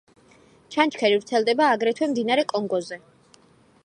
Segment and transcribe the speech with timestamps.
[0.75, 2.99] ჩანჩქერი ვრცელდება აგრეთვე მდინარე კონგოზე.